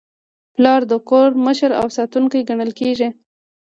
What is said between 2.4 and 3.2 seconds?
ګڼل کېږي.